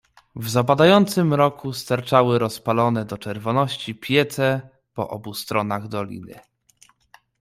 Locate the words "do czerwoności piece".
3.05-4.69